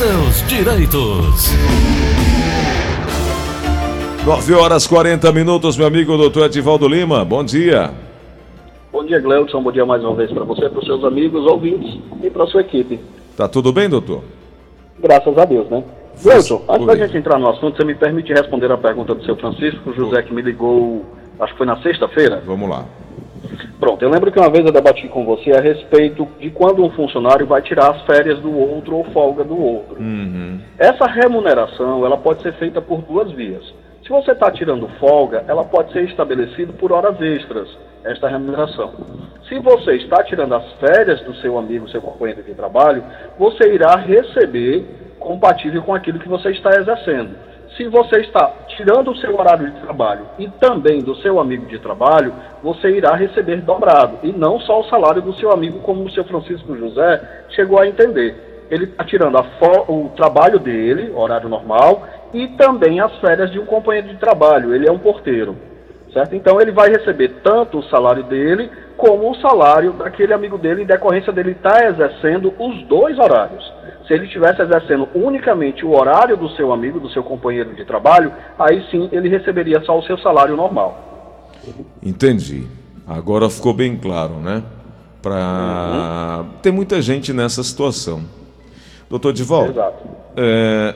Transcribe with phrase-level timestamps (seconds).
[0.00, 1.52] seus direitos.
[4.24, 7.22] 9 horas 40 minutos, meu amigo doutor Edivaldo Lima.
[7.22, 7.90] Bom dia.
[8.90, 9.62] Bom dia, Gleudson.
[9.62, 12.46] Bom dia mais uma vez para você, para os seus amigos, ouvintes e para a
[12.46, 12.98] sua equipe.
[13.36, 14.22] Tá tudo bem, doutor?
[14.98, 15.84] Graças a Deus, né?
[16.22, 19.36] Gleudson, antes da gente entrar no assunto, você me permite responder a pergunta do seu
[19.36, 21.04] Francisco, José, que me ligou,
[21.38, 22.42] acho que foi na sexta-feira?
[22.46, 22.86] Vamos lá.
[23.78, 26.90] Pronto, eu lembro que uma vez eu debati com você a respeito de quando um
[26.90, 29.98] funcionário vai tirar as férias do outro ou folga do outro.
[29.98, 30.60] Uhum.
[30.78, 33.64] Essa remuneração, ela pode ser feita por duas vias.
[34.02, 37.68] Se você está tirando folga, ela pode ser estabelecida por horas extras,
[38.04, 38.92] esta remuneração.
[39.48, 43.04] Se você está tirando as férias do seu amigo, seu companheiro de trabalho,
[43.38, 44.84] você irá receber
[45.18, 47.36] compatível com aquilo que você está exercendo.
[47.76, 51.78] Se você está tirando o seu horário de trabalho e também do seu amigo de
[51.78, 56.10] trabalho, você irá receber dobrado, e não só o salário do seu amigo, como o
[56.10, 57.20] seu Francisco José
[57.50, 58.66] chegou a entender.
[58.70, 59.36] Ele está tirando
[59.88, 64.74] o trabalho dele, horário normal, e também as férias de um companheiro de trabalho.
[64.74, 65.56] Ele é um porteiro,
[66.12, 66.34] certo?
[66.34, 70.86] Então ele vai receber tanto o salário dele como o salário daquele amigo dele, em
[70.86, 73.64] decorrência dele estar tá exercendo os dois horários.
[74.06, 78.32] Se ele estivesse exercendo unicamente o horário do seu amigo, do seu companheiro de trabalho,
[78.58, 81.50] aí sim ele receberia só o seu salário normal.
[82.02, 82.66] Entendi.
[83.06, 84.62] Agora ficou bem claro, né?
[85.22, 86.40] Pra...
[86.40, 86.50] Uhum.
[86.62, 88.22] Tem muita gente nessa situação.
[89.08, 90.08] Doutor Divaldo, Exato.
[90.36, 90.94] É,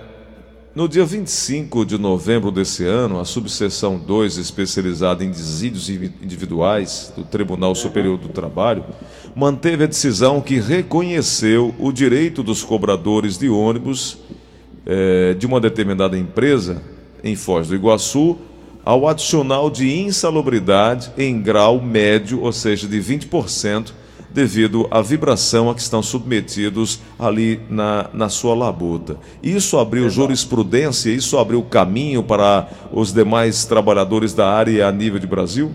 [0.74, 7.22] no dia 25 de novembro desse ano, a subseção 2, especializada em desídios individuais do
[7.22, 8.84] Tribunal Superior do Trabalho,
[9.36, 14.18] manteve a decisão que reconheceu o direito dos cobradores de ônibus
[14.84, 16.82] eh, de uma determinada empresa
[17.22, 18.36] em Foz do Iguaçu
[18.84, 23.92] ao adicional de insalubridade em grau médio, ou seja, de 20%,
[24.34, 29.16] devido à vibração a que estão submetidos ali na, na sua labuta.
[29.40, 30.22] Isso abriu Exato.
[30.22, 35.70] jurisprudência, isso abriu caminho para os demais trabalhadores da área a nível de Brasil?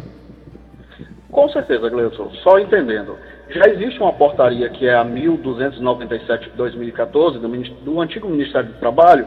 [1.32, 2.30] Com certeza, Gleison.
[2.44, 3.16] Só entendendo.
[3.50, 8.78] Já existe uma portaria que é a 1297 de 2014, do, do antigo Ministério do
[8.78, 9.26] Trabalho,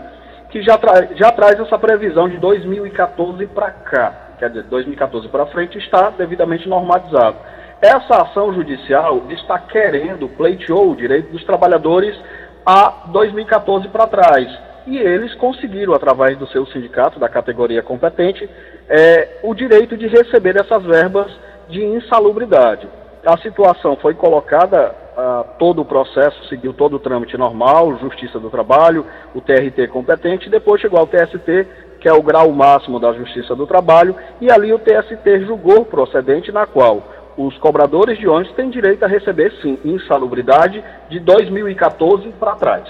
[0.51, 4.35] que já, tra já traz essa previsão de 2014 para cá.
[4.39, 7.37] Quer dizer, 2014 para frente está devidamente normatizado.
[7.83, 12.17] Essa ação judicial está querendo, pleiteou o direito dos trabalhadores
[12.65, 14.47] a 2014 para trás.
[14.87, 18.49] E eles conseguiram, através do seu sindicato, da categoria competente,
[18.89, 21.27] é, o direito de receber essas verbas
[21.69, 22.89] de insalubridade.
[23.27, 28.51] A situação foi colocada, uh, todo o processo seguiu todo o trâmite normal, Justiça do
[28.51, 31.67] Trabalho, o TRT competente, depois chegou ao TST,
[32.01, 36.51] que é o grau máximo da Justiça do Trabalho, e ali o TST julgou procedente
[36.51, 42.55] na qual os cobradores de ônibus têm direito a receber, sim, insalubridade de 2014 para
[42.57, 42.89] trás.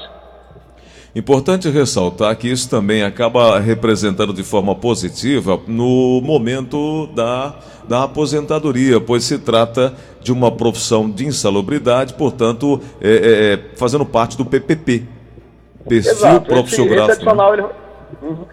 [1.14, 7.54] Importante ressaltar que isso também acaba representando de forma positiva no momento da,
[7.86, 9.92] da aposentadoria, pois se trata
[10.22, 15.02] de uma profissão de insalubridade, portanto, é, é, é fazendo parte do PPP.
[15.86, 16.46] Perfil Exato.
[16.46, 16.94] profissional.
[16.94, 17.64] Esse, esse, adicional, ele,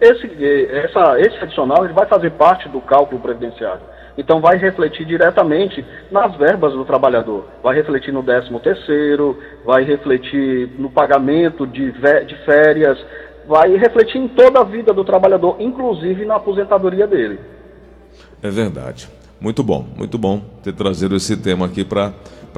[0.00, 3.80] esse, essa, esse adicional ele vai fazer parte do cálculo previdenciário.
[4.20, 10.68] Então vai refletir diretamente nas verbas do trabalhador, vai refletir no 13 terceiro, vai refletir
[10.78, 12.98] no pagamento de, de férias,
[13.48, 17.40] vai refletir em toda a vida do trabalhador, inclusive na aposentadoria dele.
[18.42, 19.08] É verdade.
[19.40, 22.12] Muito bom, muito bom ter trazido esse tema aqui para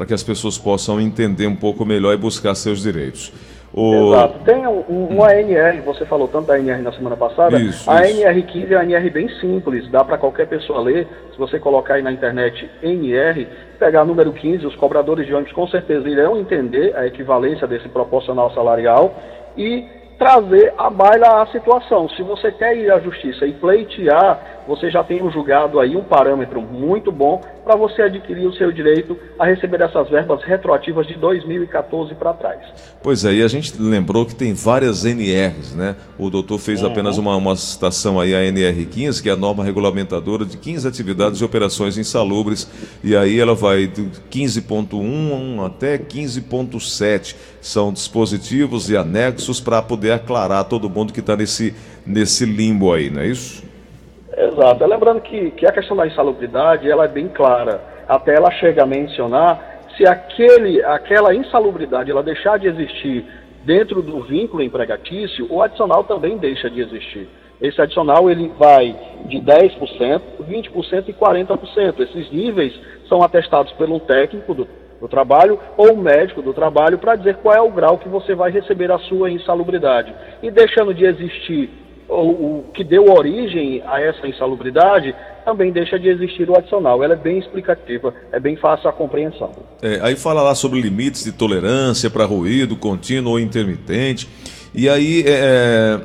[0.05, 3.33] que as pessoas possam entender um pouco melhor e buscar seus direitos.
[3.75, 4.13] O...
[4.13, 4.39] Exato.
[4.45, 7.59] Tem um, uma ANR, você falou tanto da ANR na semana passada.
[7.59, 8.21] Isso, a isso.
[8.21, 11.09] ANR15 é uma ANR bem simples, dá para qualquer pessoa ler.
[11.33, 13.47] Se você colocar aí na internet NR,
[13.79, 18.53] pegar número 15, os cobradores de ônibus com certeza irão entender a equivalência desse proporcional
[18.53, 19.15] salarial
[19.57, 22.09] e trazer à baila a situação.
[22.11, 26.05] Se você quer ir à justiça e pleitear, você já tem um julgado aí, um
[26.05, 31.15] parâmetro muito bom para você adquirir o seu direito a receber essas verbas retroativas de
[31.15, 32.61] 2014 para trás.
[33.03, 35.97] Pois é, e a gente lembrou que tem várias NRs, né?
[36.17, 36.93] O doutor fez uhum.
[36.93, 41.41] apenas uma, uma citação aí, a NR15, que é a norma regulamentadora de 15 atividades
[41.41, 42.71] e operações insalubres,
[43.03, 47.35] e aí ela vai de 15.1 até 15.7.
[47.63, 51.73] São dispositivos e anexos para poder aclarar todo mundo que está nesse,
[52.05, 53.63] nesse limbo aí, não é isso?
[54.37, 54.85] Exato.
[54.85, 57.81] Lembrando que, que a questão da insalubridade ela é bem clara.
[58.09, 63.25] Até ela chega a mencionar se aquele, aquela insalubridade ela deixar de existir
[63.65, 67.29] dentro do vínculo empregatício, o adicional também deixa de existir.
[67.61, 68.93] Esse adicional ele vai
[69.27, 70.21] de 10%,
[70.51, 72.01] 20% e 40%.
[72.01, 72.75] Esses níveis
[73.09, 74.67] são atestados pelo técnico do,
[75.03, 78.37] do trabalho ou o médico do trabalho para dizer qual é o grau que você
[78.37, 80.15] vai receber a sua insalubridade.
[80.41, 81.69] E deixando de existir
[82.09, 85.13] o, que deu origem a essa insalubridade,
[85.45, 87.03] também deixa de existir o adicional.
[87.03, 89.51] Ela é bem explicativa, é bem fácil a compreensão.
[89.83, 94.29] É, aí fala lá sobre limites de tolerância para ruído contínuo ou intermitente.
[94.73, 96.01] E aí é,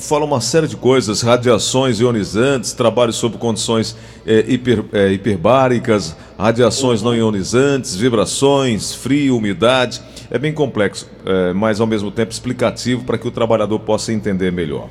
[0.00, 7.02] fala uma série de coisas, radiações ionizantes, trabalho sob condições é, hiper, é, hiperbáricas, radiações
[7.02, 10.00] não ionizantes, vibrações, frio, umidade.
[10.30, 14.52] É bem complexo, é, mas ao mesmo tempo explicativo para que o trabalhador possa entender
[14.52, 14.88] melhor.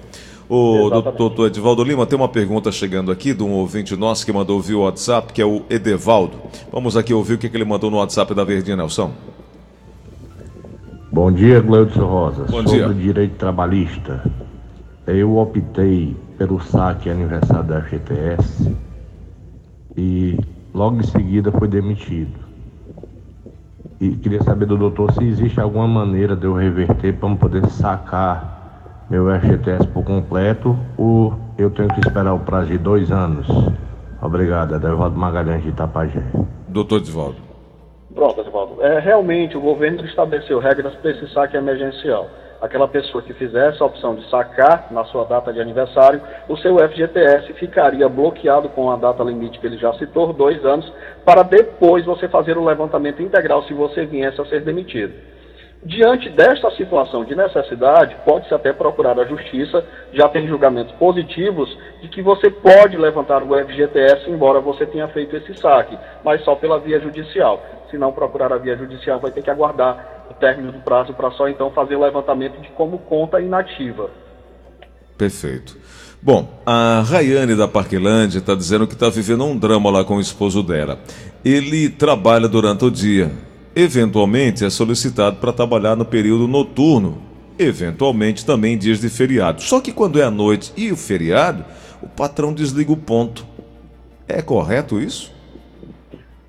[0.50, 4.62] O doutor Edivaldo Lima tem uma pergunta chegando aqui de um ouvinte nosso que mandou
[4.62, 6.38] via WhatsApp, que é o Edevaldo.
[6.72, 9.12] Vamos aqui ouvir o que, ele mandou no WhatsApp da Verdinha Nelson.
[11.12, 12.44] Bom dia, Gleudson Rosa.
[12.46, 12.94] Bom Sobre dia.
[12.94, 14.24] direito trabalhista,
[15.08, 18.76] eu optei pelo saque aniversário da FGTS
[19.96, 20.38] e
[20.74, 22.38] logo em seguida foi demitido.
[24.00, 29.06] E queria saber do doutor se existe alguma maneira de eu reverter para poder sacar
[29.10, 33.48] meu FGTS por completo ou eu tenho que esperar o prazo de dois anos.
[34.22, 36.22] Obrigado, Edevaldo Magalhães de Itapajé.
[36.68, 37.38] Doutor Edivaldo.
[38.14, 38.82] Pronto, Edvaldo.
[38.82, 42.28] É, realmente, o governo estabeleceu regras para esse saque emergencial.
[42.60, 46.78] Aquela pessoa que fizesse a opção de sacar na sua data de aniversário, o seu
[46.78, 50.92] FGTS ficaria bloqueado com a data limite que ele já citou, dois anos,
[51.24, 55.37] para depois você fazer o levantamento integral se você viesse a ser demitido.
[55.88, 61.70] Diante desta situação de necessidade, pode-se até procurar a justiça, já tem julgamentos positivos
[62.02, 66.56] de que você pode levantar o FGTS, embora você tenha feito esse saque, mas só
[66.56, 67.64] pela via judicial.
[67.90, 71.32] Se não procurar a via judicial, vai ter que aguardar o término do prazo para
[71.32, 74.10] só então fazer o levantamento de como conta inativa.
[75.18, 75.78] Perfeito.
[76.22, 80.22] Bom, a Rayane da Parquelândia está dizendo que está vivendo um drama lá com o
[80.22, 81.00] esposo dela.
[81.46, 83.32] Ele trabalha durante o dia.
[83.80, 87.22] Eventualmente é solicitado para trabalhar no período noturno.
[87.60, 89.62] Eventualmente também dias de feriado.
[89.62, 91.64] Só que quando é a noite e o feriado,
[92.02, 93.46] o patrão desliga o ponto.
[94.28, 95.32] É correto isso?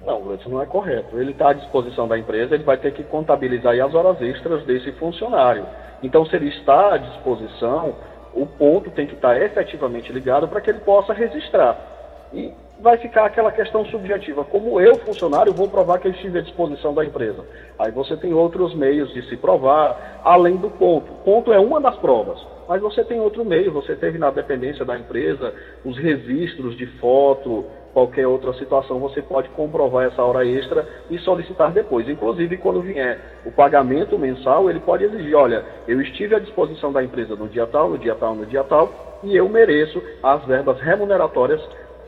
[0.06, 1.20] Não, isso não é correto.
[1.20, 4.90] Ele está à disposição da empresa, ele vai ter que contabilizar as horas extras desse
[4.92, 5.66] funcionário.
[6.02, 7.94] Então, se ele está à disposição,
[8.32, 11.98] o ponto tem que estar efetivamente ligado para que ele possa registrar.
[12.32, 14.44] E vai ficar aquela questão subjetiva.
[14.44, 17.44] Como eu, funcionário, vou provar que ele estive à disposição da empresa.
[17.78, 21.12] Aí você tem outros meios de se provar, além do ponto.
[21.25, 22.38] Ponto é uma das provas.
[22.69, 25.54] Mas você tem outro meio, você teve na dependência da empresa
[25.84, 27.64] os registros de foto,
[27.94, 32.08] qualquer outra situação, você pode comprovar essa hora extra e solicitar depois.
[32.08, 37.02] Inclusive, quando vier o pagamento mensal, ele pode exigir, olha, eu estive à disposição da
[37.02, 40.78] empresa no dia tal, no dia tal, no dia tal, e eu mereço as verbas
[40.80, 41.60] remuneratórias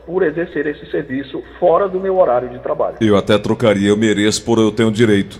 [0.05, 2.97] por exercer esse serviço fora do meu horário de trabalho.
[3.01, 5.39] Eu até trocaria, eu mereço por eu ter o direito.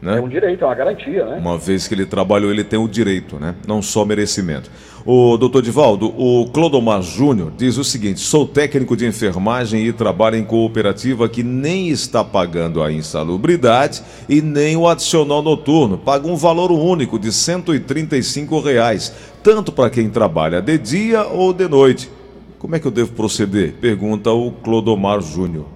[0.00, 0.18] Né?
[0.18, 1.36] É um direito, é uma garantia, né?
[1.38, 3.54] Uma vez que ele trabalhou, ele tem o direito, né?
[3.66, 4.70] Não só merecimento.
[5.06, 10.36] O doutor Divaldo, o Clodomar Júnior diz o seguinte: sou técnico de enfermagem e trabalho
[10.36, 15.96] em cooperativa que nem está pagando a insalubridade e nem o adicional noturno.
[15.96, 21.68] Paga um valor único de 135 reais, tanto para quem trabalha de dia ou de
[21.68, 22.15] noite.
[22.58, 23.74] Como é que eu devo proceder?
[23.74, 25.66] Pergunta o Clodomar Júnior.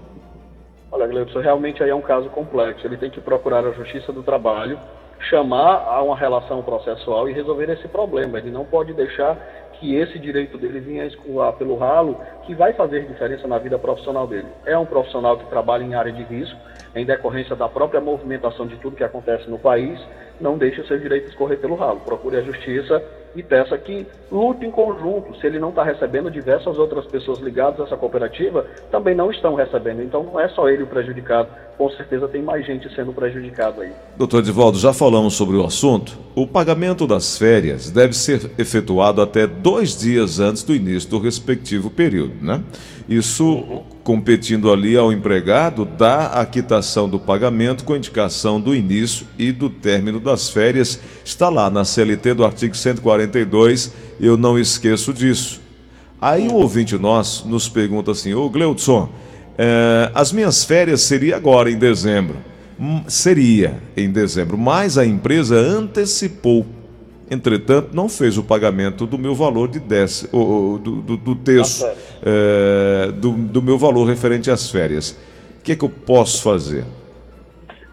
[0.91, 2.87] Olha, Gleudson, realmente aí é um caso complexo.
[2.87, 4.79] Ele tem que procurar a Justiça do Trabalho,
[5.29, 8.39] chamar a uma relação processual e resolver esse problema.
[8.39, 9.37] Ele não pode deixar
[9.79, 14.27] que esse direito dele venha escoar pelo ralo, que vai fazer diferença na vida profissional
[14.27, 14.49] dele.
[14.65, 16.59] É um profissional que trabalha em área de risco,
[16.95, 20.01] em decorrência da própria movimentação de tudo que acontece no país,
[20.41, 22.01] não deixe o seu direito escorrer pelo ralo.
[22.01, 23.03] Procure a justiça
[23.35, 25.39] e peça que lute em conjunto.
[25.41, 29.55] Se ele não está recebendo, diversas outras pessoas ligadas a essa cooperativa também não estão
[29.55, 30.03] recebendo.
[30.03, 33.93] Então não é só ele o prejudicado, com certeza tem mais gente sendo prejudicado aí.
[34.17, 36.19] Doutor Edivaldo, já falamos sobre o assunto.
[36.35, 41.91] O pagamento das férias deve ser efetuado até dois dias antes do início do respectivo
[41.91, 42.63] período, né?
[43.09, 49.51] Isso competindo ali ao empregado da a quitação do pagamento com indicação do início e
[49.51, 51.01] do término das férias.
[51.25, 52.77] Está lá na CLT do artigo
[53.27, 55.61] 142, eu não esqueço disso.
[56.21, 59.09] Aí o ouvinte nosso nos pergunta assim, ô Gleudson,
[59.57, 62.37] eh, as minhas férias seria agora em dezembro.
[62.79, 66.67] Hum, Seria em dezembro, mas a empresa antecipou.
[67.31, 71.37] Entretanto, não fez o pagamento do meu valor de décimo, ou, ou, do, do, do
[71.37, 71.87] terço,
[72.23, 75.11] eh, do, do meu valor referente às férias.
[75.59, 76.85] O que é que eu posso fazer?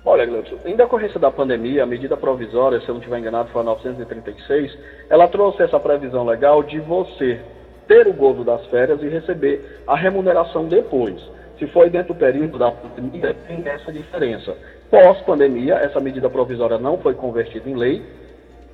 [0.10, 3.62] Olha, Gleudson, em decorrência da pandemia, a medida provisória, se eu não estiver enganado, foi
[3.62, 4.78] a 936,
[5.10, 7.42] ela trouxe essa previsão legal de você
[7.90, 11.22] ter o gozo das férias e receber a remuneração depois.
[11.60, 14.56] Se foi dentro do período da pandemia, tem essa diferença.
[14.90, 18.02] Pós-pandemia, essa medida provisória não foi convertida em lei,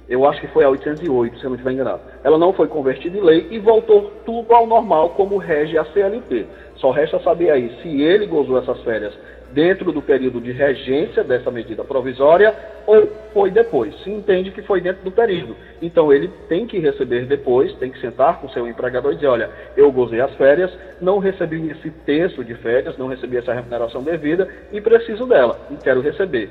[0.07, 2.01] eu acho que foi a 808, se eu não estiver enganado.
[2.23, 6.45] Ela não foi convertida em lei e voltou tudo ao normal, como rege a CLT.
[6.75, 9.15] Só resta saber aí se ele gozou essas férias
[9.53, 12.53] dentro do período de regência dessa medida provisória
[12.85, 13.95] ou foi depois.
[14.03, 15.55] Se entende que foi dentro do período.
[15.81, 19.49] Então ele tem que receber depois, tem que sentar com seu empregador e dizer, olha,
[19.77, 24.47] eu gozei as férias, não recebi esse terço de férias, não recebi essa remuneração devida
[24.71, 26.49] e preciso dela e quero receber.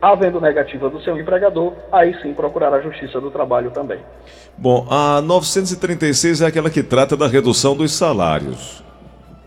[0.00, 4.00] Havendo negativa do seu empregador, aí sim procurar a Justiça do Trabalho também.
[4.56, 8.84] Bom, a 936 é aquela que trata da redução dos salários.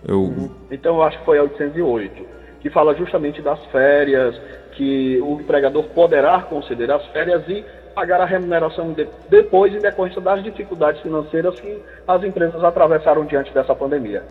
[0.08, 0.52] Eu...
[0.72, 2.37] Então eu acho que foi a 808,
[2.68, 4.40] que fala justamente das férias,
[4.74, 7.64] que o empregador poderá conceder as férias e
[7.96, 13.54] pagar a remuneração de, depois em decorrência das dificuldades financeiras que as empresas atravessaram diante
[13.54, 14.24] dessa pandemia.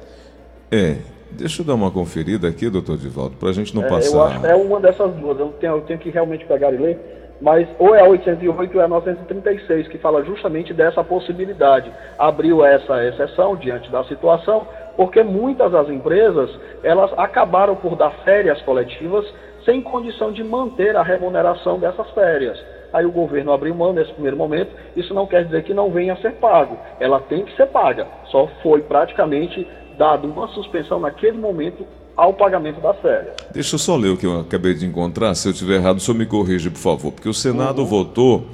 [0.70, 0.96] É,
[1.30, 4.16] Deixa eu dar uma conferida aqui, doutor Divaldo, para a gente não é, passar.
[4.16, 6.76] Eu acho que é uma dessas duas, eu tenho, eu tenho que realmente pegar e
[6.76, 6.98] ler,
[7.40, 11.90] mas ou é a 808 ou é a 936, que fala justamente dessa possibilidade.
[12.18, 14.66] Abriu essa exceção diante da situação,
[14.96, 16.50] porque muitas das empresas,
[16.82, 19.26] elas acabaram por dar férias coletivas
[19.64, 22.58] sem condição de manter a remuneração dessas férias.
[22.92, 26.14] Aí o governo abriu mão nesse primeiro momento, isso não quer dizer que não venha
[26.14, 26.78] a ser pago.
[27.00, 28.06] Ela tem que ser paga.
[28.30, 29.66] Só foi praticamente
[29.98, 31.84] dado uma suspensão naquele momento
[32.16, 33.34] ao pagamento das férias.
[33.52, 35.34] Deixa eu só ler o que eu acabei de encontrar.
[35.34, 37.12] Se eu estiver errado, o senhor me corrija, por favor.
[37.12, 37.86] Porque o Senado uhum.
[37.86, 38.46] votou.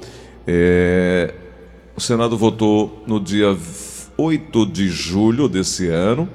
[0.45, 1.33] É,
[1.95, 3.55] o Senado votou no dia
[4.23, 6.29] 8 de julho desse ano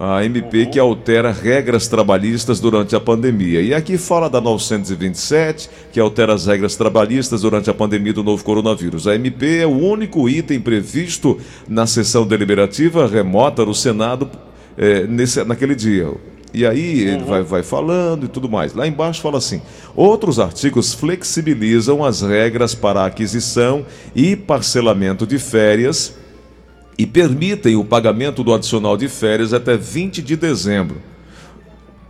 [0.00, 3.60] a MP que altera regras trabalhistas durante a pandemia.
[3.60, 8.44] E aqui fala da 927, que altera as regras trabalhistas durante a pandemia do novo
[8.44, 9.08] coronavírus.
[9.08, 14.30] A MP é o único item previsto na sessão deliberativa remota do Senado
[14.76, 16.12] é, nesse, naquele dia.
[16.54, 18.74] E aí ele vai, vai falando e tudo mais.
[18.74, 19.60] Lá embaixo fala assim:
[19.96, 26.14] outros artigos flexibilizam as regras para aquisição e parcelamento de férias
[26.98, 31.00] e permitem o pagamento do adicional de férias até 20 de dezembro.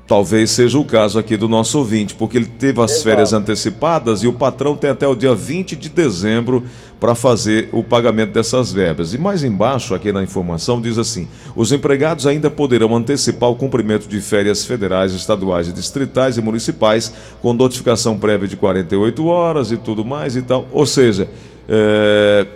[0.07, 3.05] Talvez seja o caso aqui do nosso ouvinte, porque ele teve as Exato.
[3.05, 6.65] férias antecipadas e o patrão tem até o dia 20 de dezembro
[6.99, 9.13] para fazer o pagamento dessas verbas.
[9.13, 14.09] E mais embaixo, aqui na informação, diz assim: os empregados ainda poderão antecipar o cumprimento
[14.09, 20.07] de férias federais, estaduais, distritais e municipais, com notificação prévia de 48 horas e tudo
[20.07, 20.67] mais e tal.
[20.73, 21.29] Ou seja,
[21.69, 22.47] é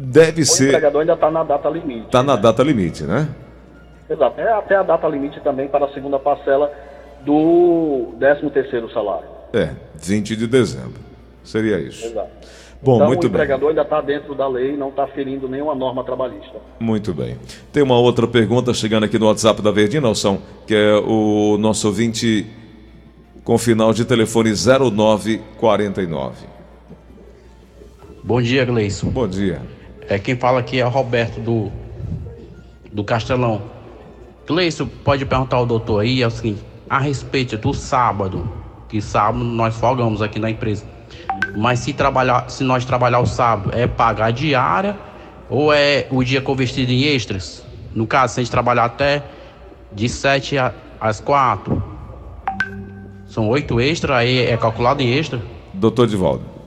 [0.00, 0.64] deve o ser.
[0.64, 2.06] O empregador ainda está na data limite.
[2.06, 3.28] Está na data limite, né?
[4.08, 4.40] Exato.
[4.40, 6.72] É até a data limite também para a segunda parcela
[7.24, 9.28] do 13 terceiro salário.
[9.52, 11.00] É, 20 de dezembro.
[11.44, 12.06] Seria isso.
[12.06, 12.30] Exato.
[12.82, 13.68] Bom, então, muito o empregador bem.
[13.70, 16.56] ainda está dentro da lei, não está ferindo nenhuma norma trabalhista.
[16.78, 17.36] Muito bem.
[17.70, 21.86] Tem uma outra pergunta chegando aqui no WhatsApp da Verdinha, Nelson, que é o nosso
[21.86, 22.46] ouvinte
[23.44, 26.46] com final de telefone 0949.
[28.24, 29.10] Bom dia, Gleison.
[29.10, 29.60] Bom dia.
[30.10, 31.70] É, quem fala aqui é o Roberto do,
[32.92, 33.62] do Castelão.
[34.44, 38.52] Gleison, pode perguntar ao doutor aí, assim, a respeito do sábado,
[38.88, 40.84] que sábado nós folgamos aqui na empresa.
[41.56, 44.98] Mas se trabalhar, se nós trabalhar o sábado, é pagar diária
[45.48, 47.64] ou é o dia convertido em extras?
[47.94, 49.22] No caso, se a gente trabalhar até
[49.92, 50.56] de 7
[51.00, 51.80] às 4,
[53.28, 55.40] são oito extras, aí é calculado em extra?
[55.72, 56.59] Doutor Divaldo.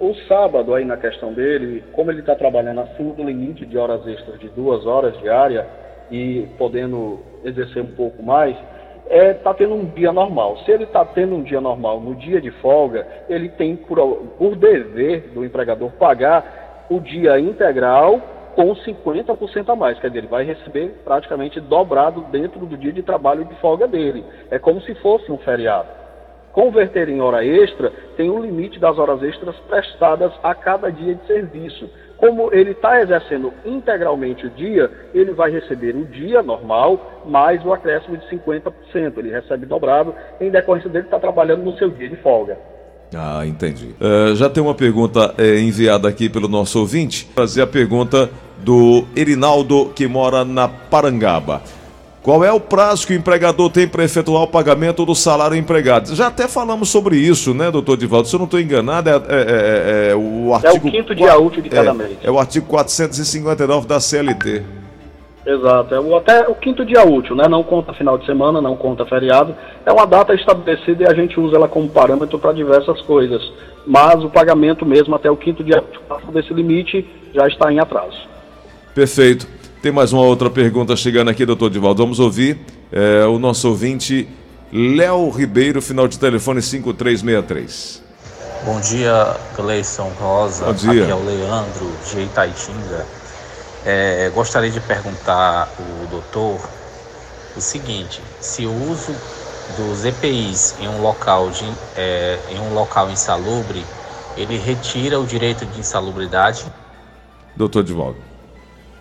[0.00, 4.06] O sábado aí na questão dele, como ele está trabalhando acima do limite de horas
[4.06, 5.66] extras de duas horas diária
[6.10, 8.56] e podendo exercer um pouco mais,
[9.06, 10.58] está é, tá tendo um dia normal.
[10.58, 13.98] Se ele está tendo um dia normal no dia de folga, ele tem por,
[14.38, 18.20] por dever do empregador pagar o dia integral
[18.54, 19.98] com 50% a mais.
[19.98, 24.24] Quer dizer, ele vai receber praticamente dobrado dentro do dia de trabalho de folga dele.
[24.50, 26.05] É como se fosse um feriado
[26.56, 31.26] converter em hora extra tem um limite das horas extras prestadas a cada dia de
[31.26, 31.86] serviço.
[32.16, 37.74] Como ele está exercendo integralmente o dia, ele vai receber o dia normal mais o
[37.74, 38.72] acréscimo de 50%.
[39.18, 42.56] Ele recebe dobrado em decorrência dele estar tá trabalhando no seu dia de folga.
[43.14, 43.94] Ah, entendi.
[44.00, 47.28] Uh, já tem uma pergunta é, enviada aqui pelo nosso ouvinte.
[47.36, 48.30] Fazer a pergunta
[48.64, 51.60] do Erinaldo, que mora na Parangaba.
[52.26, 56.12] Qual é o prazo que o empregador tem para efetuar o pagamento do salário empregado?
[56.12, 58.26] Já até falamos sobre isso, né, doutor Divaldo?
[58.26, 60.74] Se eu não estou enganado, é, é, é, é, o artigo.
[60.74, 62.18] É o quinto dia útil de cada mês.
[62.24, 64.64] É o artigo 459 da CLT.
[65.46, 67.46] Exato, é o, até o quinto dia útil, né?
[67.46, 69.54] Não conta final de semana, não conta feriado.
[69.84, 73.40] É uma data estabelecida e a gente usa ela como parâmetro para diversas coisas.
[73.86, 76.00] Mas o pagamento mesmo até o quinto dia útil,
[76.32, 78.18] desse limite, já está em atraso.
[78.92, 79.46] Perfeito.
[79.82, 82.02] Tem mais uma outra pergunta chegando aqui, doutor Divaldo.
[82.02, 82.58] Vamos ouvir.
[82.90, 84.28] é, o nosso ouvinte
[84.72, 88.02] Léo Ribeiro, final de telefone 5363.
[88.64, 90.66] Bom dia, Gleison Rosa.
[90.66, 91.02] Bom dia.
[91.02, 93.06] Aqui é o Leandro de Itaitinga.
[93.84, 96.58] É, gostaria de perguntar ao doutor
[97.56, 99.14] o seguinte: se o uso
[99.76, 101.64] dos EPIs em um local, de,
[101.96, 103.84] é, em um local insalubre,
[104.36, 106.64] ele retira o direito de insalubridade?
[107.54, 108.18] Doutor Divaldo.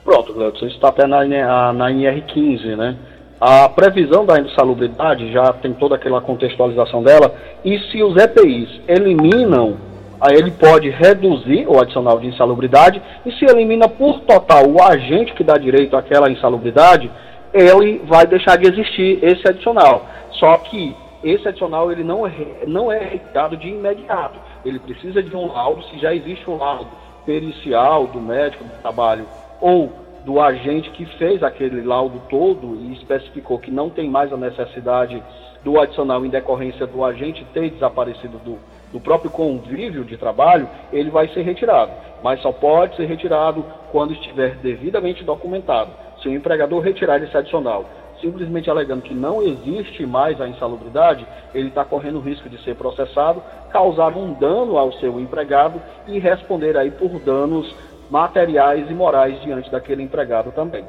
[0.05, 1.25] Pronto, Gleudson, isso está até na,
[1.73, 2.95] na NR15, né?
[3.41, 7.33] A previsão da insalubridade já tem toda aquela contextualização dela,
[7.65, 9.77] e se os EPIs eliminam,
[10.21, 15.33] aí ele pode reduzir o adicional de insalubridade, e se elimina por total o agente
[15.33, 17.09] que dá direito àquela insalubridade,
[17.51, 20.05] ele vai deixar de existir esse adicional.
[20.33, 22.31] Só que esse adicional ele não é,
[22.67, 24.39] não é retirado de imediato.
[24.63, 26.89] Ele precisa de um laudo, se já existe um laudo
[27.25, 29.25] pericial do médico do trabalho
[29.59, 29.91] ou
[30.25, 35.21] do agente que fez aquele laudo todo e especificou que não tem mais a necessidade
[35.63, 38.57] do adicional em decorrência do agente ter desaparecido do,
[38.91, 41.91] do próprio convívio de trabalho, ele vai ser retirado.
[42.23, 45.91] Mas só pode ser retirado quando estiver devidamente documentado.
[46.21, 47.85] Se o empregador retirar esse adicional
[48.21, 52.75] simplesmente alegando que não existe mais a insalubridade, ele está correndo o risco de ser
[52.75, 57.73] processado, causar um dano ao seu empregado e responder aí por danos
[58.09, 60.83] materiais e morais diante daquele empregado também.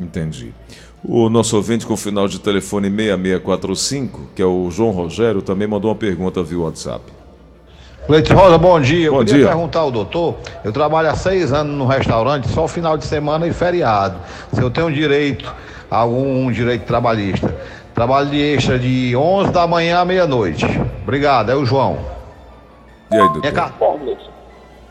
[0.00, 0.52] Entendi.
[1.04, 5.66] O nosso ouvinte com o final de telefone 6645, que é o João Rogério, também
[5.66, 7.04] mandou uma pergunta via WhatsApp.
[8.08, 9.10] Leite Rosa, bom dia.
[9.10, 9.48] Bom eu queria dia.
[9.48, 13.52] perguntar ao doutor, eu trabalho há seis anos no restaurante, só final de semana e
[13.52, 14.16] feriado.
[14.52, 15.52] Se eu tenho direito,
[15.90, 17.54] a algum direito trabalhista.
[17.94, 20.64] Trabalho de extra de 11 da manhã à meia-noite.
[21.02, 21.98] Obrigado, é o João.
[23.10, 23.44] E aí, doutor?
[23.46, 24.30] É ca- Bom, Gleison,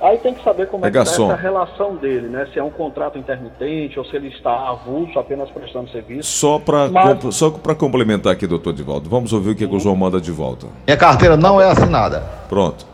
[0.02, 1.32] aí tem que saber como É é, que está garçom.
[1.32, 2.48] essa relação dele, né?
[2.54, 6.30] Se é um contrato intermitente ou se ele está avulso, apenas prestando serviço.
[6.30, 9.80] Só para Mas- só pra complementar aqui, doutor Divaldo, vamos ouvir o que, que o
[9.80, 10.68] João manda de volta.
[10.86, 12.22] Minha carteira não é assinada.
[12.50, 12.86] Pronto.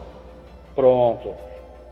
[0.76, 1.30] Pronto.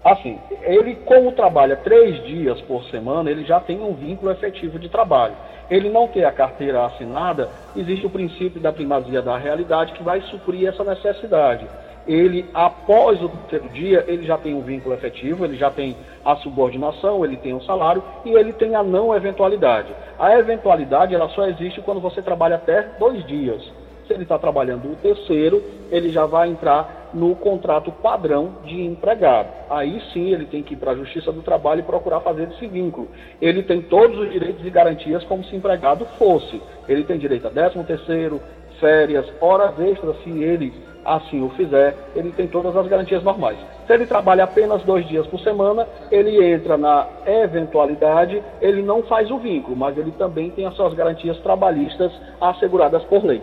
[0.03, 4.87] Assim, ele como trabalha três dias por semana, ele já tem um vínculo efetivo de
[4.87, 5.33] trabalho.
[5.67, 10.21] Ele não ter a carteira assinada, existe o princípio da primazia da realidade que vai
[10.21, 11.65] suprir essa necessidade.
[12.07, 16.35] Ele, após o terceiro dia, ele já tem um vínculo efetivo, ele já tem a
[16.37, 19.93] subordinação, ele tem um salário e ele tem a não eventualidade.
[20.19, 23.61] A eventualidade, ela só existe quando você trabalha até dois dias.
[24.07, 29.47] Se ele está trabalhando o terceiro, ele já vai entrar no contrato padrão de empregado.
[29.67, 32.67] Aí sim ele tem que ir para a Justiça do Trabalho e procurar fazer esse
[32.67, 33.07] vínculo.
[33.41, 36.61] Ele tem todos os direitos e garantias como se empregado fosse.
[36.87, 38.39] Ele tem direito a 13 terceiro,
[38.79, 40.71] férias, horas extras, se ele
[41.05, 43.57] assim o fizer, ele tem todas as garantias normais.
[43.85, 49.29] Se ele trabalha apenas dois dias por semana, ele entra na eventualidade, ele não faz
[49.29, 53.41] o vínculo, mas ele também tem as suas garantias trabalhistas asseguradas por lei.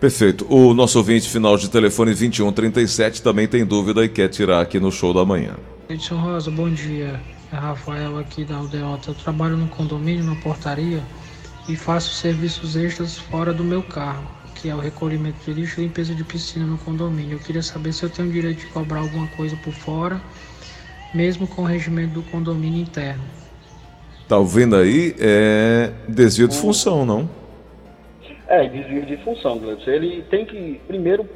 [0.00, 0.46] Perfeito.
[0.48, 4.92] O nosso ouvinte final de telefone 2137 também tem dúvida e quer tirar aqui no
[4.92, 5.54] show da manhã.
[5.90, 7.20] Edson Rosa, bom dia.
[7.52, 9.10] É Rafael aqui da Aldeota.
[9.10, 11.02] Eu trabalho no condomínio, na portaria,
[11.68, 14.24] e faço serviços extras fora do meu carro,
[14.60, 17.36] que é o recolhimento de lixo e limpeza de piscina no condomínio.
[17.36, 20.20] Eu queria saber se eu tenho direito de cobrar alguma coisa por fora,
[21.14, 23.22] mesmo com o regimento do condomínio interno.
[24.28, 25.14] Tá ouvindo aí?
[25.18, 27.28] É desvio de função, não?
[28.48, 29.90] É, desvio de função, Gleudson.
[29.90, 31.28] Ele tem que, primeiro,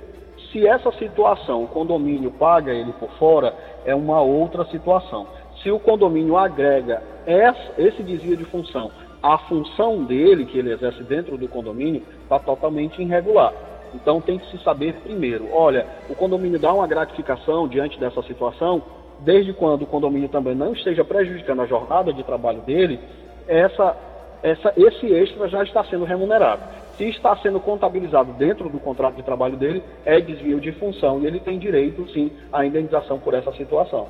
[0.50, 3.54] se essa situação, o condomínio paga ele por fora,
[3.84, 5.26] é uma outra situação.
[5.62, 8.90] Se o condomínio agrega essa- esse desvio de função
[9.22, 12.02] à função dele, que ele exerce dentro do condomínio,
[12.36, 13.52] está totalmente irregular.
[13.94, 18.82] Então tem que se saber primeiro, olha, o condomínio dá uma gratificação diante dessa situação,
[19.20, 22.98] desde quando o condomínio também não esteja prejudicando a jornada de trabalho dele,
[23.46, 23.94] essa,
[24.42, 26.62] essa, esse extra já está sendo remunerado.
[26.96, 31.26] Se está sendo contabilizado dentro do contrato de trabalho dele, é desvio de função e
[31.26, 34.08] ele tem direito, sim, à indenização por essa situação.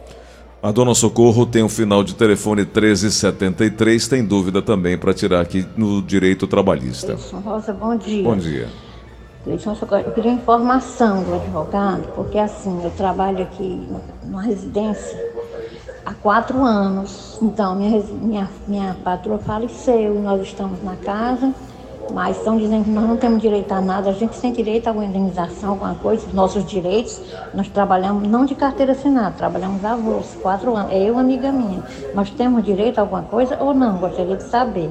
[0.63, 5.67] A dona Socorro tem um final de telefone 1373, tem dúvida também para tirar aqui
[5.77, 7.19] no direito trabalhista.
[7.45, 8.23] Rosa, bom dia.
[8.23, 8.69] Bom dia.
[9.45, 13.89] Eu queria informação do advogado, porque assim, eu trabalho aqui
[14.25, 15.33] numa residência
[16.07, 17.41] há quatro anos.
[17.43, 21.53] Então, minha, minha, minha patroa faleceu nós estamos na casa,
[22.11, 24.91] mas estão dizendo que nós não temos direito a nada, a gente tem direito a
[24.91, 27.21] alguma indenização, alguma coisa, nossos direitos.
[27.55, 30.93] Nós trabalhamos não de carteira assinada, trabalhamos avulso, quatro anos.
[30.93, 31.83] É eu amiga minha.
[32.15, 33.99] Nós temos direito a alguma coisa ou não?
[33.99, 34.91] Gostaria de saber.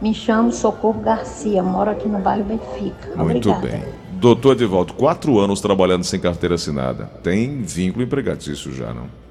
[0.00, 3.16] Me chamo Socorro Garcia, moro aqui no bairro Benfica.
[3.16, 3.66] Muito Obrigada.
[3.66, 4.04] bem.
[4.12, 7.10] Doutor Edivaldo, quatro anos trabalhando sem carteira assinada.
[7.22, 9.23] Tem vínculo empregatício já, não?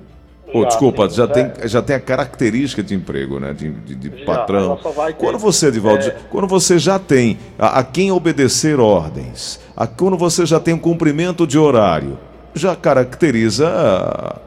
[0.53, 1.27] Oh, desculpa, já é.
[1.27, 3.53] tem, já tem a característica de emprego, né?
[3.53, 4.79] De, de- de Já, patrão.
[5.17, 6.15] Quando você, Edivaldo, é.
[6.29, 10.79] quando você já tem a, a quem obedecer ordens, a, quando você já tem um
[10.79, 12.19] cumprimento de horário,
[12.53, 14.39] já caracteriza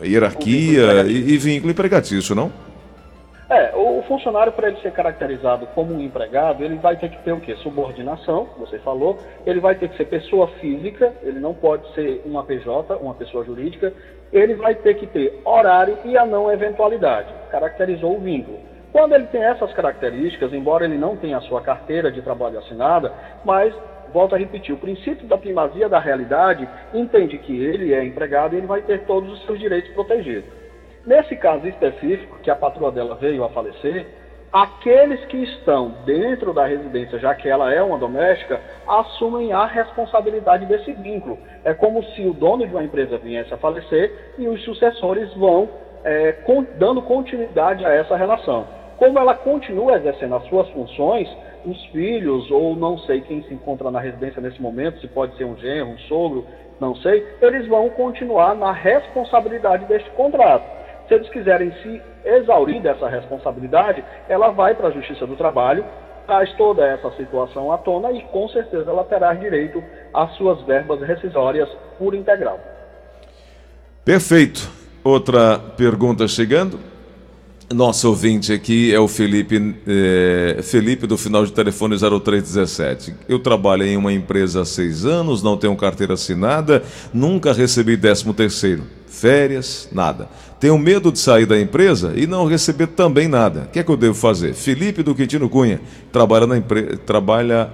[0.00, 2.50] a hierarquia e, e vínculo empregatício, não?
[3.48, 7.30] É, o funcionário, para ele ser caracterizado como um empregado, ele vai ter que ter
[7.32, 7.54] o quê?
[7.62, 9.20] Subordinação, você falou.
[9.46, 13.44] Ele vai ter que ser pessoa física, ele não pode ser uma PJ, uma pessoa
[13.44, 13.92] jurídica.
[14.32, 17.32] Ele vai ter que ter horário e a não eventualidade.
[17.50, 18.58] Caracterizou o vínculo.
[18.92, 23.12] Quando ele tem essas características, embora ele não tenha a sua carteira de trabalho assinada,
[23.44, 23.74] mas,
[24.12, 28.58] volto a repetir, o princípio da primazia da realidade entende que ele é empregado e
[28.58, 30.48] ele vai ter todos os seus direitos protegidos.
[31.04, 34.06] Nesse caso específico, que a patroa dela veio a falecer,
[34.52, 40.66] aqueles que estão dentro da residência, já que ela é uma doméstica, assumem a responsabilidade
[40.66, 41.38] desse vínculo.
[41.64, 45.68] É como se o dono de uma empresa viesse a falecer e os sucessores vão
[46.04, 46.36] é,
[46.78, 48.66] dando continuidade a essa relação.
[48.96, 51.28] Como ela continua exercendo as suas funções,
[51.66, 55.44] os filhos, ou não sei quem se encontra na residência nesse momento, se pode ser
[55.44, 56.46] um genro, um sogro,
[56.80, 60.64] não sei, eles vão continuar na responsabilidade deste contrato.
[61.08, 65.84] Se eles quiserem se exaurir dessa responsabilidade, ela vai para a Justiça do Trabalho,
[66.26, 71.00] traz toda essa situação à tona e com certeza ela terá direito às suas verbas
[71.00, 72.58] rescisórias por integral.
[74.04, 74.68] Perfeito.
[75.04, 76.95] Outra pergunta chegando.
[77.74, 83.12] Nosso ouvinte aqui é o Felipe, eh, Felipe do final de telefone 0317.
[83.28, 88.32] Eu trabalho em uma empresa há seis anos, não tenho carteira assinada, nunca recebi 13
[88.34, 90.28] terceiro, férias, nada.
[90.60, 93.62] Tenho medo de sair da empresa e não receber também nada.
[93.62, 94.54] O que é que eu devo fazer?
[94.54, 95.80] Felipe do Quintino Cunha
[96.12, 97.68] trabalha na empresa, trabalha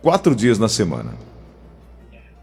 [0.00, 1.10] quatro dias na semana.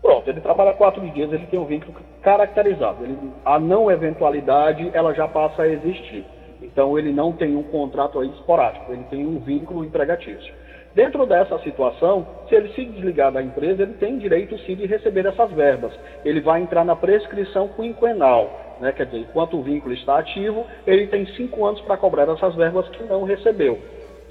[0.02, 3.06] Pronto, ele trabalha quatro dias, ele tem um vínculo caracterizado.
[3.06, 6.26] Ele- a não eventualidade, ela já passa a existir.
[6.62, 10.54] Então, ele não tem um contrato aí esporádico, ele tem um vínculo empregatício.
[10.94, 15.26] Dentro dessa situação, se ele se desligar da empresa, ele tem direito sim de receber
[15.26, 15.94] essas verbas.
[16.26, 18.92] Ele vai entrar na prescrição quinquenal, né?
[18.92, 22.90] quer dizer, enquanto o vínculo está ativo, ele tem cinco anos para cobrar essas verbas
[22.90, 23.78] que não recebeu.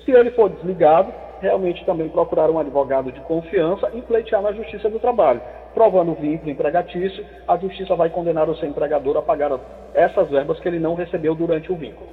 [0.04, 4.90] Se ele for desligado, realmente também procurar um advogado de confiança e pleitear na Justiça
[4.90, 5.40] do Trabalho.
[5.74, 9.50] Provando o vínculo empregatício, a Justiça vai condenar o seu empregador a pagar
[9.94, 12.08] essas verbas que ele não recebeu durante o vínculo.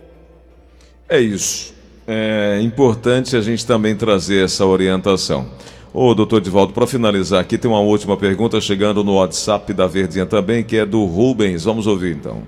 [1.10, 1.74] É isso.
[2.08, 5.48] É importante a gente também trazer essa orientação.
[5.94, 10.26] Ô, doutor Divaldo, para finalizar aqui, tem uma última pergunta chegando no WhatsApp da Verdinha
[10.26, 11.63] também, que é do Rubens.
[11.63, 12.44] Vamos ouvir então.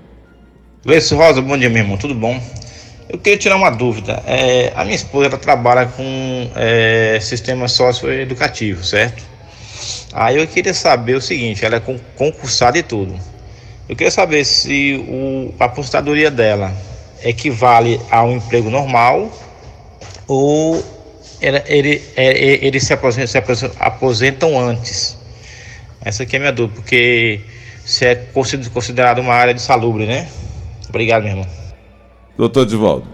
[0.84, 2.38] Gleice Rosa, bom dia, meu irmão, tudo bom?
[3.08, 4.22] Eu queria tirar uma dúvida.
[4.26, 9.24] É, a minha esposa ela trabalha com é, sistema socioeducativo, certo?
[10.12, 13.14] Aí eu queria saber o seguinte: ela é con- concursada e tudo.
[13.88, 16.72] Eu queria saber se o, a aposentadoria dela
[17.24, 19.30] equivale a um emprego normal
[20.26, 20.82] ou
[21.40, 25.18] ela- ele, é, eles se aposentam, se aposentam- aposentam antes.
[26.04, 27.40] Essa aqui é a minha dúvida, porque
[27.84, 30.28] se é consider- considerado uma área de salubre, né?
[30.88, 31.46] Obrigado, meu irmão.
[32.36, 33.06] Doutor Divaldo.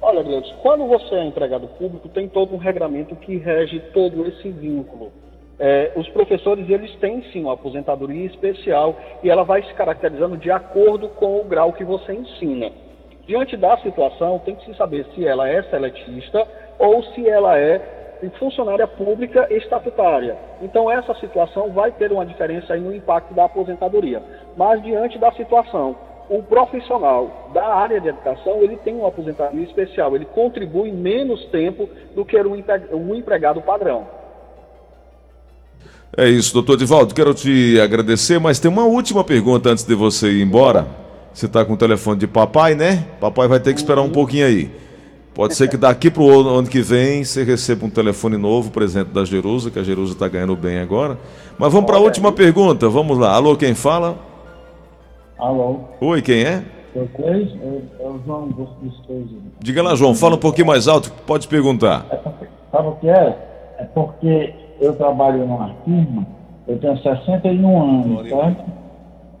[0.00, 4.50] Olha, Gleudson, quando você é empregado público, tem todo um regramento que rege todo esse
[4.50, 5.12] vínculo.
[5.60, 10.50] É, os professores, eles têm sim uma aposentadoria especial e ela vai se caracterizando de
[10.50, 12.70] acordo com o grau que você ensina.
[13.26, 16.46] Diante da situação, tem que se saber se ela é seletista
[16.78, 17.80] ou se ela é
[18.38, 20.36] funcionária pública estatutária.
[20.62, 24.22] Então, essa situação vai ter uma diferença aí no impacto da aposentadoria.
[24.56, 25.94] Mas, diante da situação,
[26.30, 31.88] o profissional da área de educação, ele tem uma aposentadoria especial, ele contribui menos tempo
[32.14, 34.17] do que um empre- um empregado padrão.
[36.18, 37.14] É isso, doutor Divaldo.
[37.14, 40.84] Quero te agradecer, mas tem uma última pergunta antes de você ir embora.
[41.32, 43.06] Você está com o telefone de papai, né?
[43.20, 44.68] Papai vai ter que esperar um pouquinho aí.
[45.32, 49.10] Pode ser que daqui para o ano que vem você receba um telefone novo, presente
[49.10, 51.16] da Jerusa, que a Jerusa está ganhando bem agora.
[51.56, 52.88] Mas vamos para a última pergunta.
[52.88, 53.32] Vamos lá.
[53.34, 54.18] Alô, quem fala?
[55.38, 56.64] Alô, Oi, quem é?
[56.96, 58.68] É o João.
[59.60, 60.16] Diga lá, João.
[60.16, 61.12] Fala um pouquinho mais alto.
[61.24, 62.04] Pode perguntar.
[62.72, 63.38] Sabe o que é?
[63.78, 66.26] É porque eu trabalho numa firma,
[66.66, 68.64] eu tenho 61 anos, certo?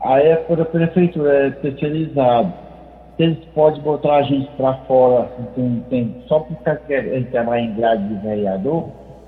[0.00, 2.52] Aí é por a prefeitura, é terceirizado.
[3.16, 7.60] Se eles podem botar a gente pra fora, assim, tem, tem, só porque ele trabalha
[7.60, 8.84] em grade de vereador,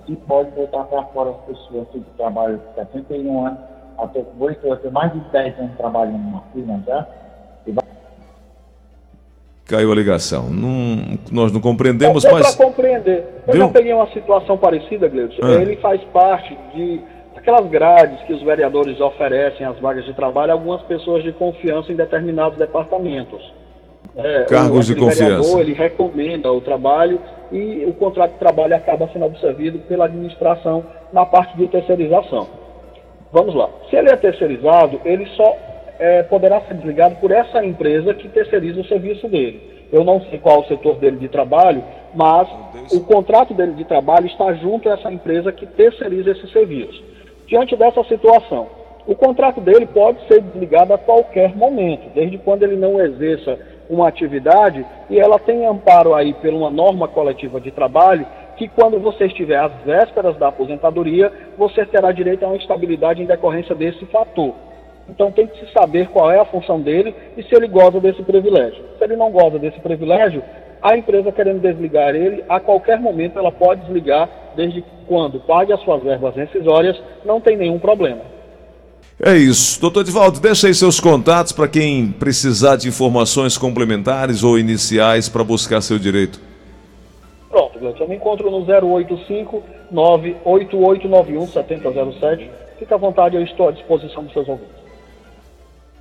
[0.07, 3.59] se pode botar pra fora as pessoas que trabalham com 61 anos,
[3.99, 7.07] até com 8 anos, mais de 10 anos trabalhando numa firma já.
[9.71, 10.51] Caiu a ligação.
[10.51, 12.57] Não- nós não compreendemos, Deu mas.
[12.57, 13.25] para compreender.
[13.47, 13.63] Eu Viu?
[13.67, 15.41] já peguei uma situação parecida, Gleudson.
[15.45, 15.63] Ah.
[15.63, 17.01] Ele faz parte de
[17.37, 21.93] aquelas grades que os vereadores oferecem às vagas de trabalho a algumas pessoas de confiança
[21.93, 23.41] em determinados departamentos.
[24.17, 25.25] É, Cargos de confiança.
[25.25, 27.21] Vereador, ele recomenda o trabalho
[27.53, 32.49] e o contrato de trabalho acaba sendo observado pela administração na parte de terceirização.
[33.33, 33.69] Vamos lá.
[33.89, 35.57] Se ele é terceirizado, ele só
[36.01, 39.61] é, poderá ser desligado por essa empresa que terceiriza o serviço dele.
[39.93, 41.85] Eu não sei qual o setor dele de trabalho,
[42.15, 42.49] mas
[42.93, 47.03] o contrato dele de trabalho está junto a essa empresa que terceiriza esse serviço.
[47.47, 48.69] Diante dessa situação,
[49.07, 53.59] o contrato dele pode ser desligado a qualquer momento, desde quando ele não exerça
[53.91, 58.25] uma atividade e ela tem amparo aí por uma norma coletiva de trabalho
[58.57, 63.27] que quando você estiver às vésperas da aposentadoria, você terá direito a uma estabilidade em
[63.27, 64.55] decorrência desse fator.
[65.11, 68.23] Então tem que se saber qual é a função dele e se ele goza desse
[68.23, 68.83] privilégio.
[68.97, 70.43] Se ele não goza desse privilégio,
[70.81, 75.81] a empresa querendo desligar ele, a qualquer momento ela pode desligar, desde quando pague as
[75.83, 78.21] suas verbas rescisórias, não tem nenhum problema.
[79.23, 79.79] É isso.
[79.81, 85.45] Doutor Edivaldo, deixa aí seus contatos para quem precisar de informações complementares ou iniciais para
[85.45, 86.41] buscar seu direito.
[87.51, 92.51] Pronto, Gleison, eu me encontro no 085 98891 7007.
[92.79, 94.80] Fique à vontade, eu estou à disposição dos seus ouvintes.